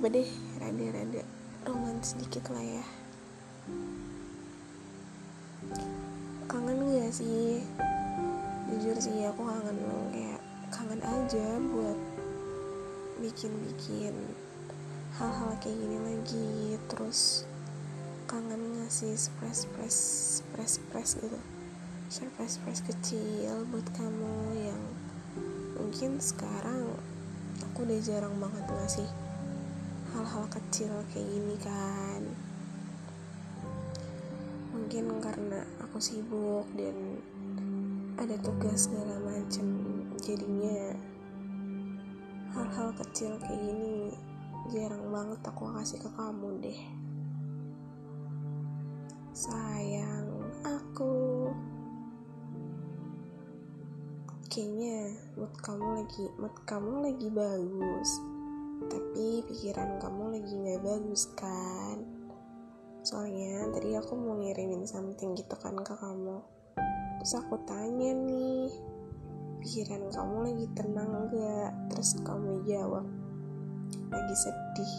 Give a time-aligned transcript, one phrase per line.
[0.00, 1.22] apa-apa deh rada-rada
[1.68, 2.84] romantis sedikit lah ya.
[6.48, 7.60] Kangen gak sih?
[8.72, 9.76] Jujur sih aku kangen
[10.08, 10.40] kayak
[10.72, 12.00] kangen aja buat
[13.20, 14.16] bikin-bikin
[15.20, 16.80] hal-hal kayak gini lagi.
[16.88, 17.44] Terus
[18.24, 20.00] kangen ngasih surprise surprise
[20.40, 21.40] surprise surprise gitu.
[22.08, 24.80] Surprise surprise kecil buat kamu yang
[25.76, 26.88] mungkin sekarang
[27.60, 29.19] aku udah jarang banget ngasih
[30.20, 32.22] hal-hal kecil kayak gini kan.
[34.68, 37.16] Mungkin karena aku sibuk dan
[38.20, 39.80] ada tugas segala macam
[40.20, 40.92] jadinya
[42.52, 44.12] hal-hal kecil kayak gini
[44.68, 46.80] jarang banget aku kasih ke kamu deh.
[49.32, 51.48] Sayang aku.
[54.52, 58.20] Kayaknya mood kamu lagi mood kamu lagi bagus
[58.88, 62.00] tapi pikiran kamu lagi nggak bagus kan?
[63.04, 66.40] Soalnya tadi aku mau ngirimin something gitu kan ke kamu.
[67.20, 68.72] Terus aku tanya nih
[69.60, 73.04] pikiran kamu lagi tenang gak terus kamu jawab
[74.08, 74.96] lagi sedih.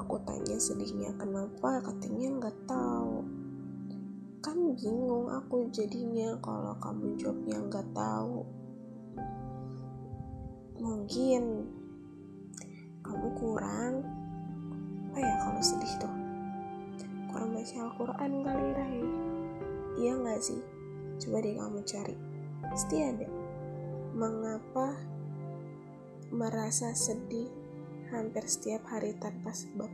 [0.00, 1.84] Aku tanya sedihnya kenapa?
[1.84, 3.28] Katanya nggak tahu.
[4.40, 8.48] Kan bingung aku jadinya kalau kamu jawabnya nggak tahu
[10.80, 11.66] mungkin.
[13.02, 14.06] Kamu kurang.
[15.10, 16.14] Apa ya kalau sedih tuh?
[17.28, 19.02] Kurang baca Al-Quran kali Rai
[19.98, 20.62] iya nggak sih?
[21.18, 22.16] Coba deh kamu cari.
[22.70, 23.26] Pasti ada.
[24.14, 24.94] Mengapa
[26.30, 27.50] merasa sedih
[28.14, 29.90] hampir setiap hari tanpa sebab?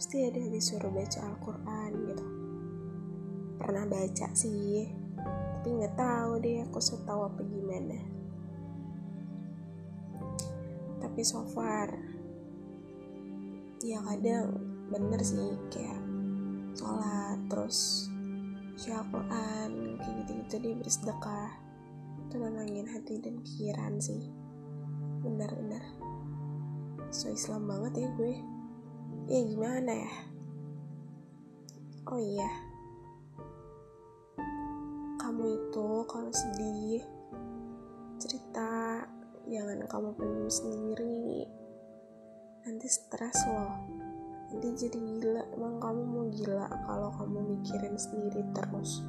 [0.00, 2.26] Pasti ada disuruh baca Al-Quran gitu.
[3.60, 4.88] Pernah baca sih.
[5.60, 8.11] Tapi nggak tahu deh aku setahu apa gimana
[11.02, 11.90] tapi so far
[13.82, 14.54] ya kadang
[14.94, 15.98] bener sih kayak
[16.78, 18.06] sholat terus
[18.82, 19.06] baca
[20.02, 21.50] kayak gitu-gitu dia bersedekah.
[22.26, 24.26] Itu nenangin hati dan pikiran sih.
[25.22, 25.86] Benar-benar
[27.14, 28.34] so Islam banget ya gue.
[29.30, 30.12] Ya gimana ya?
[32.10, 32.50] Oh iya.
[35.22, 37.06] Kamu itu kalau sedih
[38.18, 39.06] cerita
[39.50, 41.46] jangan kamu pendam sendiri.
[42.62, 43.74] Nanti stres loh.
[44.52, 45.42] Nanti jadi gila.
[45.58, 49.02] Emang kamu mau gila kalau kamu mikirin sendiri terus.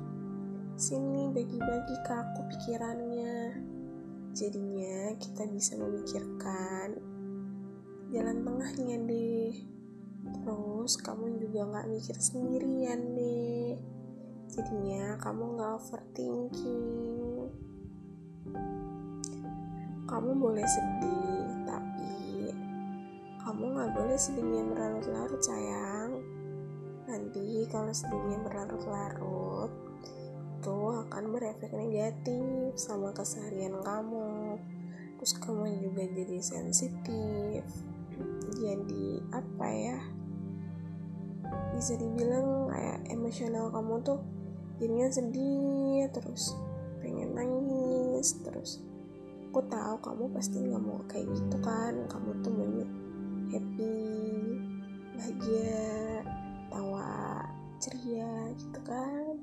[0.74, 3.62] Sini bagi-bagi ke aku pikirannya.
[4.34, 6.98] Jadinya kita bisa memikirkan
[8.10, 9.54] jalan tengahnya deh.
[10.34, 13.78] Terus kamu juga nggak mikir sendirian deh.
[14.50, 17.13] Jadinya kamu nggak overthinking
[20.04, 22.52] kamu boleh sedih tapi
[23.44, 26.12] kamu nggak boleh sedihnya berlarut-larut sayang.
[27.08, 29.72] Nanti kalau sedihnya berlarut-larut
[30.64, 34.56] itu akan berefek negatif sama keseharian kamu.
[35.20, 37.68] Terus kamu juga jadi sensitif.
[38.64, 40.00] Jadi apa ya
[41.76, 44.20] bisa dibilang kayak emosional kamu tuh
[44.80, 46.56] jadinya sedih terus
[47.04, 48.80] pengen nangis terus
[49.54, 51.94] aku tahu kamu pasti nggak mau kayak gitu kan.
[52.10, 52.90] Kamu tuh maunya
[53.54, 54.02] happy
[55.14, 55.86] bahagia
[56.74, 57.46] tawa
[57.78, 59.38] ceria gitu kan.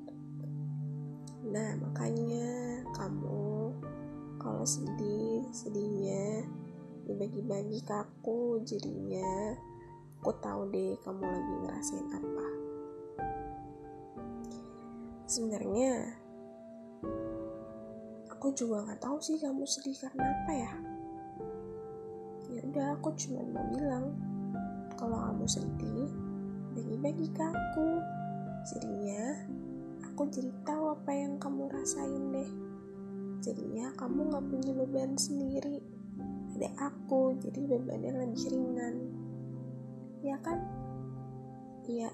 [1.47, 3.71] Nah makanya kamu
[4.35, 6.43] kalau sedih sedihnya
[7.07, 9.55] dibagi-bagi ke aku jadinya
[10.19, 12.47] aku tahu deh kamu lagi ngerasain apa.
[15.23, 16.19] Sebenarnya
[18.41, 20.73] aku juga nggak tahu sih kamu sedih karena apa ya.
[22.49, 24.17] Ya udah aku cuma mau bilang
[24.97, 26.09] kalau kamu sedih
[26.73, 28.01] bagi-bagi ke aku.
[28.65, 29.45] Jadinya
[30.09, 32.49] aku jadi tahu apa yang kamu rasain deh.
[33.45, 35.77] Jadinya kamu nggak punya beban sendiri.
[36.57, 38.95] Ada aku jadi bebannya lebih ringan.
[40.25, 40.65] Ya kan?
[41.85, 42.09] Iya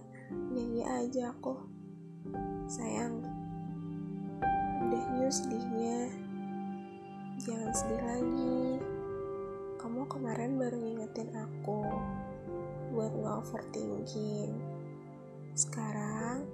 [0.59, 1.55] iya aja aku.
[2.67, 3.36] Sayang
[4.87, 6.07] udah yuk sedihnya.
[7.43, 8.79] Jangan sedih lagi.
[9.75, 11.83] Kamu kemarin baru ngingetin aku
[12.95, 14.55] buat nggak overthinking
[15.59, 16.47] sekarang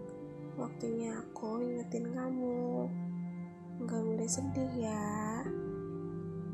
[0.57, 2.89] waktunya aku ingetin kamu.
[3.85, 5.45] Nggak boleh sedih ya.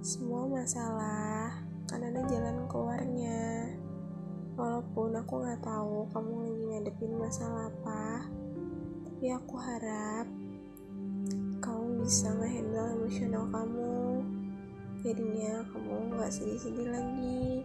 [0.03, 3.71] Semua masalah kan ada jalan keluarnya.
[4.59, 8.27] Walaupun aku nggak tahu kamu lagi ngadepin masalah apa
[9.07, 10.38] tapi aku harap
[12.09, 14.25] bisa ngehandle emosional kamu.
[15.05, 17.61] Jadinya kamu nggak sedih-sedih lagi.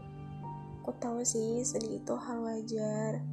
[0.85, 3.25] Aku tahu sih sedih itu hal wajar.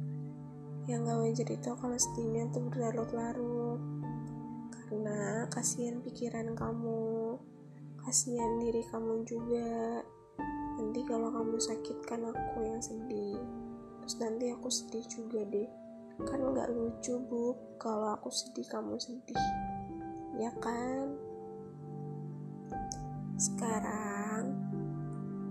[0.88, 3.80] Yang gak wajar itu kalau sedihnya tuh berlarut-larut.
[4.72, 7.36] Karena kasihan pikiran kamu.
[8.00, 10.00] Kasihan diri kamu juga.
[10.80, 13.36] Nanti kalau kamu sakit kan aku yang sedih
[14.00, 15.68] terus nanti aku sedih juga deh.
[16.24, 19.71] Kan nggak lucu bu kalau aku sedih kamu sedih
[20.36, 21.16] ya kan?
[23.36, 24.54] Sekarang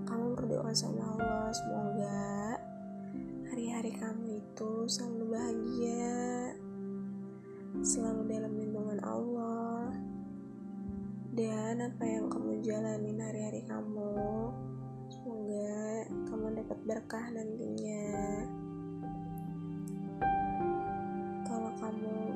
[0.07, 2.55] kamu berdoa sama Allah semoga
[3.51, 6.55] hari-hari kamu itu selalu bahagia
[7.79, 9.91] selalu dalam lindungan Allah
[11.31, 14.51] dan apa yang kamu jalanin hari-hari kamu
[15.07, 18.07] semoga kamu dapat berkah nantinya.
[21.47, 22.30] Kalau kamu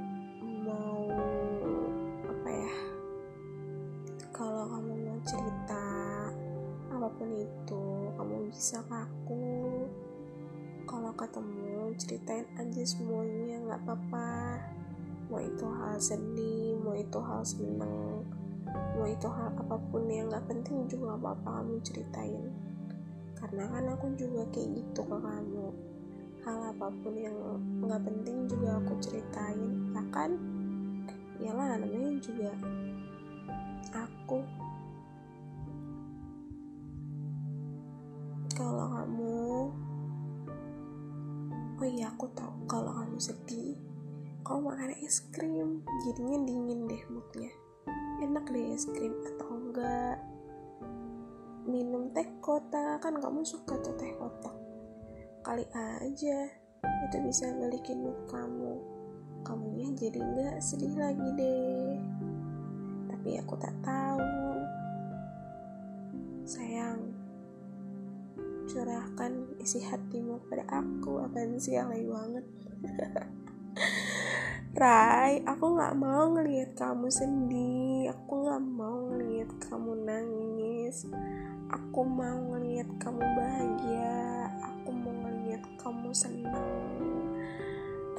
[7.15, 7.83] apa pun itu
[8.19, 9.47] kamu bisa ke aku
[10.83, 14.59] kalau ketemu ceritain aja semuanya nggak apa-apa.
[15.31, 18.19] Mau itu hal sedih mau itu hal seneng
[18.99, 22.51] mau itu hal apa pun yang nggak penting juga apa-apa kamu ceritain.
[23.39, 25.67] Karena kan aku juga kayak gitu ke kamu.
[26.43, 27.37] Hal apa pun yang
[27.79, 29.71] nggak penting juga aku ceritain.
[29.95, 30.35] Ya kan
[31.39, 32.51] iyalah namanya juga
[33.95, 34.43] aku
[41.95, 43.79] iya aku tahu kalau kamu sedih.
[44.43, 47.51] Kamu makan es krim jadinya dingin deh moodnya.
[48.21, 50.19] Enak deh es krim atau enggak?
[51.65, 54.53] Minum teh kotak kan kamu suka tuh teh kotak
[55.45, 56.49] kali aja
[56.81, 58.81] itu bisa balikin mood kamu.
[59.45, 61.95] Kamunya jadi enggak sedih lagi deh.
[63.13, 64.44] Tapi aku tak tahu
[68.75, 71.23] curahkan isi hatimu pada aku.
[71.23, 72.43] Apa sih alay banget?
[74.75, 78.11] Rai, aku gak mau ngelihat kamu sedih.
[78.11, 81.07] Aku gak mau ngelihat kamu nangis.
[81.71, 84.51] Aku mau ngelihat kamu bahagia.
[84.59, 86.99] Aku mau ngelihat kamu senang.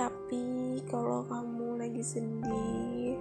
[0.00, 3.20] Tapi kalau kamu lagi sedih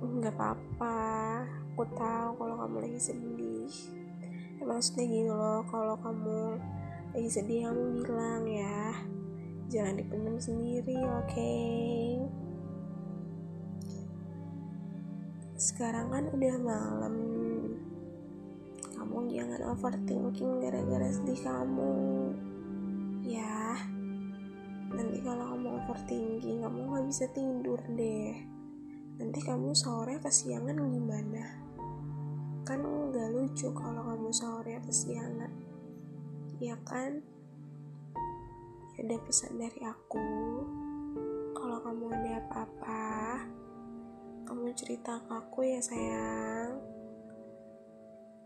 [0.00, 1.44] nggak apa-apa.
[1.76, 3.97] Aku tahu kalau kamu lagi sedih
[4.64, 6.58] maksudnya gini loh kalau kamu
[7.14, 8.94] lagi sedih kamu bilang ya
[9.68, 11.28] jangan dipendam sendiri oke?
[11.28, 12.24] Okay?
[15.58, 17.14] sekarang kan udah malam.
[18.94, 21.94] Kamu jangan overthinking gara-gara sedih kamu.
[23.26, 23.74] Ya.
[24.94, 28.38] Nanti kalau kamu overthinking kamu nggak bisa tidur deh.
[29.18, 31.67] Nanti kamu sore kesiangan gimana
[32.68, 35.48] kan nggak lucu kalau kamu sahurnya kesiangan
[36.60, 37.24] ya kan?
[39.00, 40.28] Ada pesan dari aku.
[41.56, 43.08] Kalau kamu ada apa-apa
[44.44, 46.76] kamu cerita ke aku ya sayang.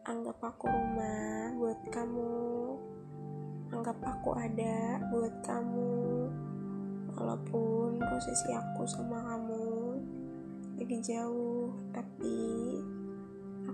[0.06, 2.38] Anggap aku rumah buat kamu.
[3.74, 5.98] Anggap aku ada buat kamu.
[7.18, 9.66] Walaupun posisi aku sama kamu
[10.78, 12.38] lagi jauh tapi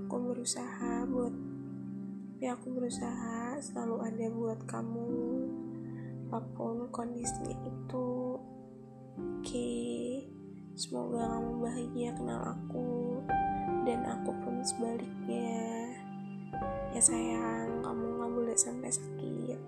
[0.09, 1.37] aku berusaha buat
[2.39, 5.11] tapi aku berusaha selalu ada buat kamu.
[6.33, 8.39] Apa pun kondisinya itu
[9.21, 9.75] oke.
[10.79, 13.21] Semoga kamu bahagia kenal aku
[13.85, 15.93] dan aku pun sebaliknya.
[16.97, 19.61] Ya sayang kamu nggak boleh sampai sakit.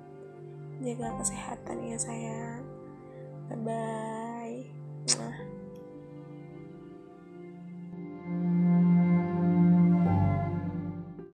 [0.81, 2.65] Jaga kesehatan ya sayang